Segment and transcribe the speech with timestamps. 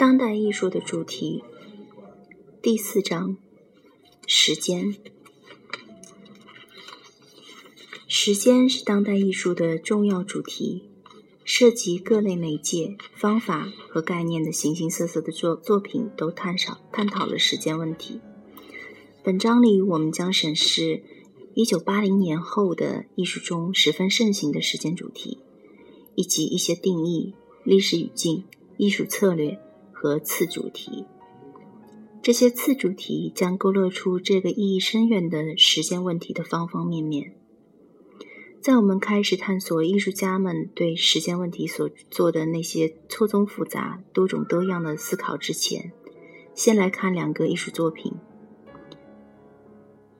[0.00, 1.44] 当代艺术的主题，
[2.62, 3.36] 第四章：
[4.26, 4.96] 时间。
[8.08, 10.88] 时间是当代艺术的重要主题，
[11.44, 18.22] 涉及各类媒介、方法和概念的形形色色的作作品都探讨探讨了时间问题。
[19.22, 21.02] 本章里，我们将审视
[21.52, 25.40] 一九八零年后的艺术中十分盛行的时间主题，
[26.14, 28.44] 以及一些定义、历史语境、
[28.78, 29.60] 艺术策略。
[30.02, 31.04] 和次主题，
[32.22, 37.34] 这些次主题将勾勒出这个意义深远的时间问题的方方面面。
[38.62, 45.92] 在我们开始探索艺术家们对时间问题所做的那些错综复杂、多种多样的思考之前，
[46.54, 48.14] 先来看两个艺术作品：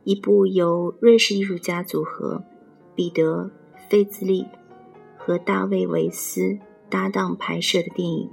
[0.04, 2.44] 一部由瑞士艺术家组合
[2.94, 3.50] 彼得·
[3.88, 4.44] 费兹利
[5.16, 6.58] 和大卫·维斯
[6.90, 8.30] 搭档拍摄的电影。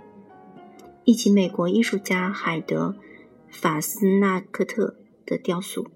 [1.07, 2.97] 以及美国艺术家海德·
[3.49, 5.87] 法斯纳克特的雕塑。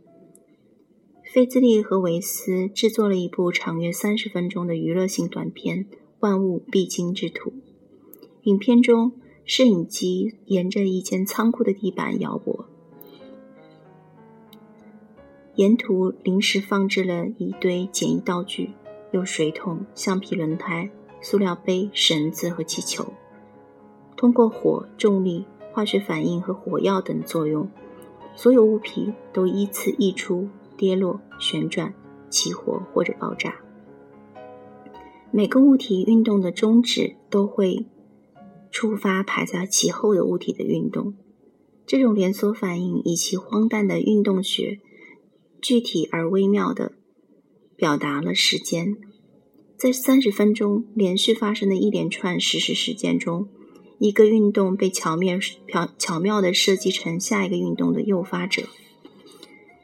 [1.33, 5.83] 费兹利和维斯制作了一部长约三十分钟的娱乐性短片
[6.21, 7.49] 《万物必经之途》。
[8.43, 9.11] 影片中，
[9.43, 12.69] 摄影机沿着一间仓库的地板摇拨，
[15.55, 18.69] 沿途临时放置了一堆简易道具，
[19.11, 20.89] 有水桶、橡皮轮胎、
[21.21, 23.11] 塑料杯、绳子和气球。
[24.21, 27.67] 通过火、重力、化学反应和火药等作用，
[28.35, 31.95] 所有物品都依次溢出、跌落、旋转、
[32.29, 33.55] 起火或者爆炸。
[35.31, 37.87] 每个物体运动的终止都会
[38.69, 41.15] 触发排在其后的物体的运动。
[41.87, 44.77] 这种连锁反应以其荒诞的运动学，
[45.59, 46.91] 具体而微妙地
[47.75, 48.95] 表达了时间。
[49.75, 53.49] 在三十分钟连续发生的一连串实时事件中。
[54.01, 58.63] 一个运动被巧妙、巧巧妙地设计成下一个运动的诱发者。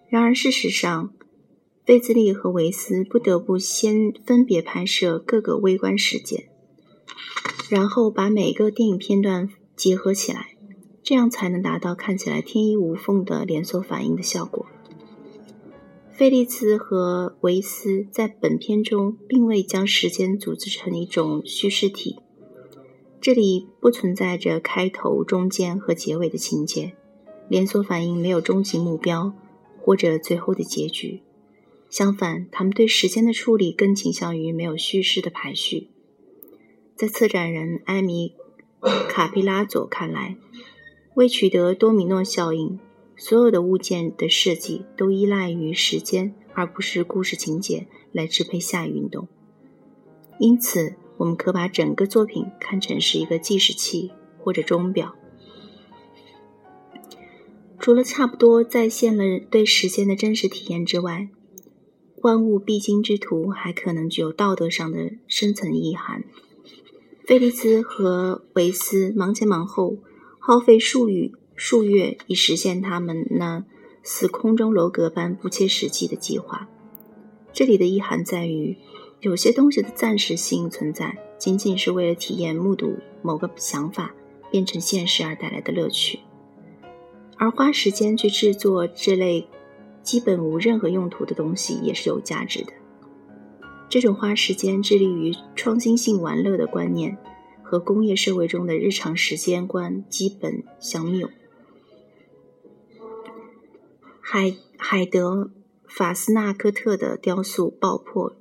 [0.09, 1.13] 然而，事实上，
[1.85, 6.45] 贝兹利和维斯不得不先分别拍摄各个微观事件，
[7.69, 10.55] 然后把每个电影片段结合起来，
[11.03, 14.65] 这样才能达到看起来天衣无缝的连锁反应的效果。
[16.11, 22.15] 菲利兹和维斯在本片中并未将时间组织成一种叙事体。
[23.19, 26.93] 这里不存在着开头、中间和结尾的情节，
[27.49, 29.33] 连锁反应没有终极目标
[29.81, 31.21] 或者最后的结局。
[31.89, 35.89] 相反，他们对时间的处理更倾向于没有叙事的排序。
[36.95, 38.33] 在策展人艾米·
[39.07, 40.37] 卡皮拉佐看来，
[41.15, 42.79] 为取得多米诺效应，
[43.15, 49.27] 所有的物件的设计都依赖于时间，而不是故事情节来支配下一运动。
[50.39, 50.95] 因此。
[51.17, 55.15] 我们可把整个作品看成是一个计时器或者钟表。
[57.79, 61.29] 除了差不多再现了对时间的真实体验之外，
[62.21, 66.23] 《万物必经之途》还可能具有道德上的深层意涵。
[67.25, 69.97] 菲利兹和维斯忙前忙后，
[70.39, 73.65] 耗费数月数月以实现他们那
[74.03, 76.69] 似空中楼阁般不切实际的计划。
[77.53, 78.77] 这里的意涵在于。
[79.19, 84.13] 有些东西的暂时性存在，仅仅是为了体验目睹某个想法
[84.51, 86.19] 变成现实而带来的乐趣，
[87.35, 89.47] 而花时间去制作这类
[90.03, 92.71] 基本无任何用途的东西也是有价值的。
[93.89, 97.17] 这种花时间致力于创新性玩乐的观念，
[97.63, 101.27] 和工业社会中的日常时间观基本相谬。
[104.21, 105.49] 海海德
[105.87, 108.35] 法斯纳科特的雕塑爆破。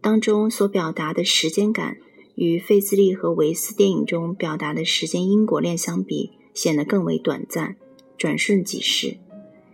[0.00, 1.98] 当中所表达的时间感，
[2.34, 7.76] 与费兹利和维斯电影中表达的时间因果链相比，显得更为短暂、
[8.16, 9.18] 转瞬即逝。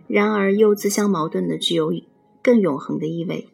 [0.07, 1.93] 然而又自相矛盾的具有
[2.41, 3.47] 更永恒的意味。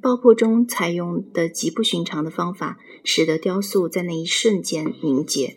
[0.00, 5.56] 爆破中采用的极不寻常的方法，使得雕塑在那一瞬间凝结。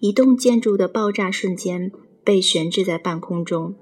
[0.00, 1.92] 一栋建筑的爆炸瞬间
[2.24, 3.74] 被悬置在半空中，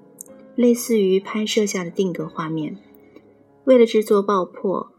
[0.55, 2.77] 类似于拍摄下的定格画面。
[3.63, 4.91] 为了制作爆破，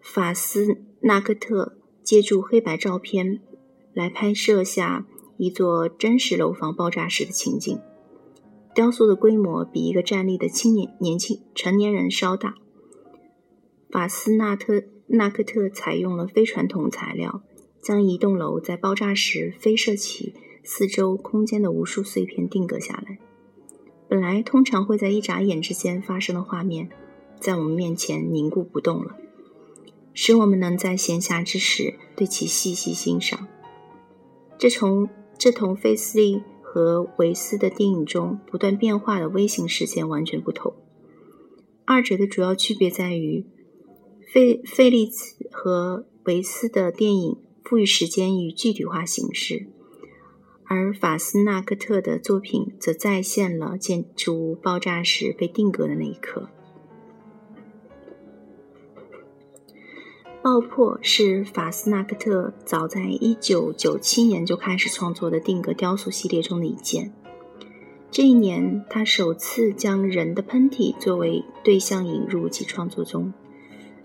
[0.00, 3.40] 法斯纳克特借助黑白照片
[3.92, 5.06] 来拍摄下
[5.36, 7.78] 一座真实楼房爆炸时的情景。
[8.74, 12.56] 雕塑的规模比一个站立的青年年轻成年人稍大。
[13.88, 17.42] 法斯纳特纳克特采用了非传统材料，
[17.80, 20.34] 将一栋楼在爆炸时飞射起
[20.64, 23.18] 四周空间的无数碎片定格下来。
[24.08, 26.90] 本来通常会在一眨眼之间发生的画面。
[27.44, 29.18] 在我们面前凝固不动了，
[30.14, 33.46] 使我们能在闲暇之时对其细细欣赏。
[34.56, 40.72] 这从这同费斯利和维斯的电影中不断变化的微型事件完全不同。
[41.84, 43.44] 二者的主要区别在于，
[44.32, 49.66] 费费利茨和维斯的电影赋予时间以具体化形式，
[50.64, 56.48] 而法斯纳克特的作品则再现了建筑物爆炸时被定格的那一刻。
[60.44, 67.14] 爆破是法斯纳克特早在1997年就开始创作的定格雕塑系列中的一件。
[68.10, 73.32] 这一年，他首次将人的喷嚏作为对象引入其创作中。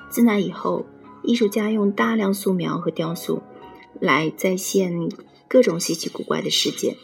[0.10, 0.86] 自那以后，
[1.24, 3.42] 艺术家用大量素描和雕塑
[4.00, 5.10] 来再现
[5.50, 6.96] 各种稀奇古怪的事件，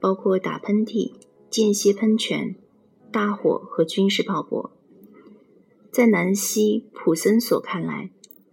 [0.00, 1.12] 包括打喷嚏、
[1.50, 2.56] 间歇喷泉、
[3.12, 4.70] 大火和军事炮火。
[5.90, 8.10] 在南希·普森所看来，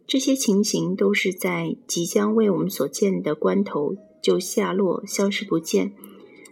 [0.10, 5.94] 这些情形都是在即将为我们所见的关头就下落、消失不见，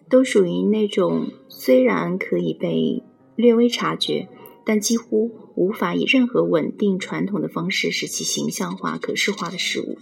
[0.07, 3.01] 都属于那种虽然可以被
[3.35, 4.29] 略微察觉，
[4.63, 9.97] 但几乎无法以任何稳定传统的方式使其形象化、可视化的事物。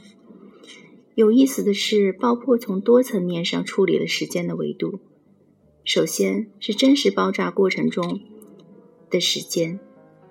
[1.14, 5.00] 有意思的是，爆破从多层面上处理了时间的维度：
[5.86, 8.20] 首先是真实爆炸过程中
[9.10, 9.80] 的时间，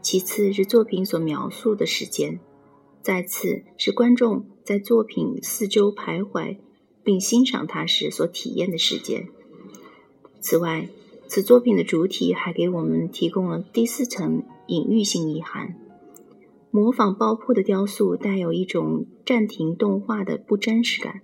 [0.02, 2.38] 其次是作品所描述的时间。
[3.04, 6.56] 再次是观众在作品四周徘徊
[7.02, 9.28] 并欣赏它时所体验的时间。
[10.40, 10.88] 此外，
[11.26, 15.76] 此作品的主体还给我们提供了第四层隐喻性意涵。
[16.70, 21.20] 模仿爆破的雕塑带有一种暂停动画的不真实感。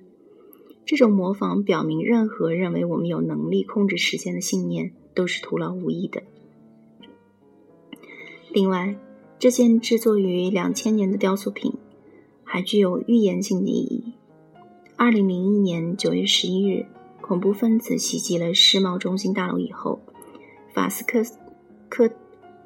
[0.84, 6.24] 这种模仿表明，任何认为我们有能力控制时间的信念都是徒劳无益的。
[8.52, 8.96] 另外，
[9.40, 11.72] 这件制作于两千年的雕塑品，
[12.44, 14.12] 还具有预言性的意义。
[14.96, 16.84] 二零零一年九月十一日，
[17.22, 20.00] 恐怖分子袭击了世贸中心大楼以后，
[20.75, 21.22] 法斯克
[21.88, 22.10] 克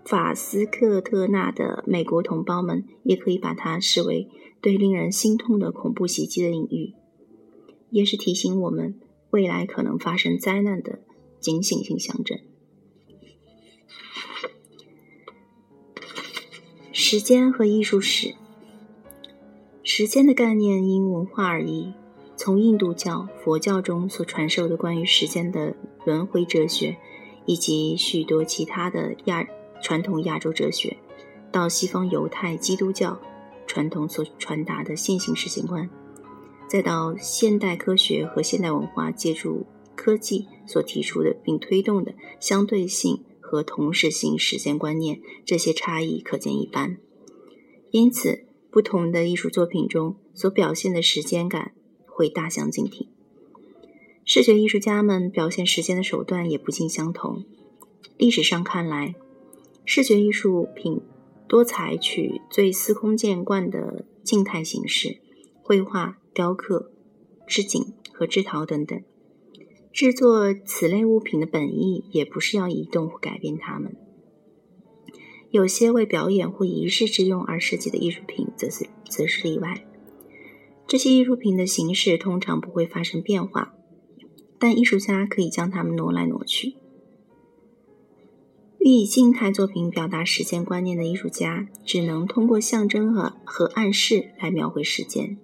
[0.05, 4.29] 法斯克特纳的美国同胞们也可以把它视为
[4.61, 6.95] 对令人心痛的恐怖袭击的隐喻，
[7.91, 8.99] 也是提醒我们
[9.31, 10.99] 未来可能发生灾难的
[11.39, 12.37] 警醒性象征。
[16.97, 18.37] 时间和艺术史。
[19.83, 21.93] 时间的概念因文化而异。
[22.37, 25.75] 从印度教、佛教中所传授的关于时间的
[26.05, 26.97] 轮回哲学，
[27.47, 29.45] 以及许多其他的亚
[29.83, 30.97] 传统亚洲哲学，
[31.51, 33.21] 到西方犹太、基督教
[33.67, 35.91] 传统所传达的线性时间观，
[36.69, 39.67] 再到现代科学和现代文化借助
[39.97, 43.25] 科技所提出的并推动的相对性。
[43.55, 46.99] 和同时性时间观念，这些差异可见一斑。
[47.93, 51.73] 因此，不同的艺术作品中所表现的时间感
[52.05, 53.09] 会大相径庭。
[54.25, 57.45] 视觉艺术家们表现时间的手段也不尽相同。
[58.17, 59.15] 历史上看来，
[59.85, 61.01] 视觉艺术品
[61.47, 65.21] 多采取最司空见惯的静态形式，
[65.63, 66.91] 绘画、雕刻、
[67.47, 69.01] 织锦和制陶等等。
[69.95, 73.95] 制作此类物品的本意也不是要移动或改变它们。
[75.53, 79.87] 有些为表演或仪式之用而设计的艺术品，则是则是例外。
[80.89, 83.73] 这些艺术品的形式通常不会发生变化，
[84.59, 86.75] 但艺术家可以将它们挪来挪去。
[88.81, 95.39] 欲以静态作品表达时间观念的艺术家，只能通过象征和和暗示来描绘时间。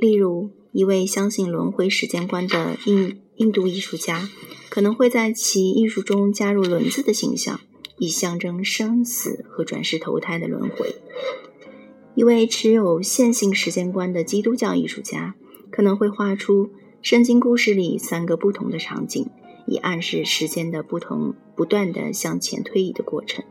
[0.00, 0.50] 例如。
[0.72, 4.28] 一位相信轮回时间观的印印度艺术家，
[4.68, 7.58] 可能会在其艺术中加入轮子的形象，
[7.96, 10.96] 以象征生死和转世投胎的轮回。
[12.14, 15.34] 一位持有线性时间观的基督教艺术家，
[15.70, 16.68] 可能会画出
[17.00, 19.30] 圣经故事里三个不同的场景，
[19.66, 23.42] 以暗示时间的不同不断的向前推移的过程。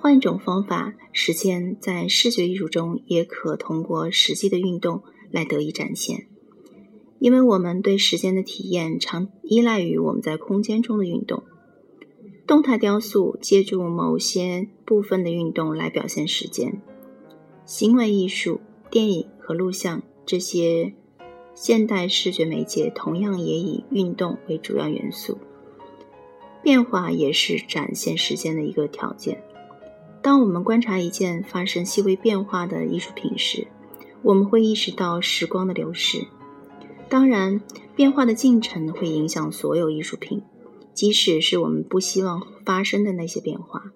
[0.00, 6.26] 换一种方法，时间在视觉艺术中也可通过实际的运动来得以展现。
[7.18, 11.42] 因为我们对时间的体验常依赖于我们在空间中的运动。
[12.46, 16.80] 动态雕塑借助某些部分的运动来表现时间。
[17.66, 18.58] 行为艺术、
[18.90, 20.94] 电影和录像这些
[21.54, 25.36] 现代视觉媒介同样也以运动为主要元素。
[26.62, 29.44] 变化也是展现时间的一个条件。
[30.22, 33.66] 当我们观察一件发生细微变化的艺术品时，
[34.22, 36.26] 我们会意识到时光的流逝。
[37.08, 37.62] 当然，
[37.96, 40.42] 变化的进程会影响所有艺术品，
[40.92, 43.92] 即使是我们不希望发生的那些变化。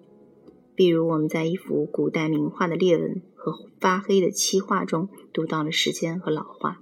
[0.73, 6.81] 比如，我们在一幅古代名画的裂纹和发黑的漆画中读到了时间和老化。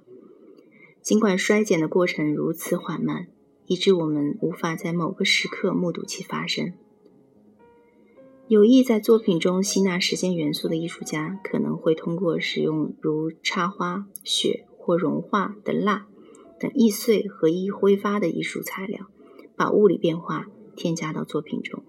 [1.01, 3.27] 尽管衰减的过程如此缓慢，
[3.65, 6.73] 以致我们无法在某个时刻目睹其发生。
[8.49, 16.07] 有意在作品中吸纳时间元素的艺术家，可能会通过使用如插花、雪或融化的蜡
[16.59, 19.07] 等易碎和易挥发的艺术材料，
[19.55, 21.83] 把物理变化添加到作品中。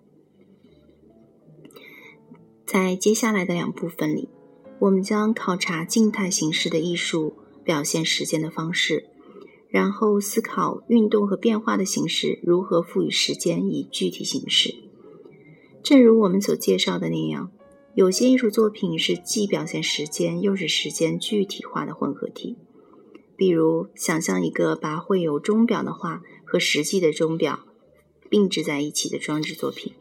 [2.64, 4.28] 在接下来的两部分里，
[4.78, 9.08] 我们将考察静态形式的艺术表现时间的方式，
[9.68, 14.83] 然后思考运动和变化的形式如何赋予时间以具体形式。
[15.84, 17.52] 正如我们所介绍的那样，
[17.94, 22.56] 有些艺术作品是既表现时间又是时间具体化的混合体。
[23.36, 27.66] 比如，想象一个把绘有钟表的画和实际的钟表
[28.30, 29.92] 并置在一起的装置作品。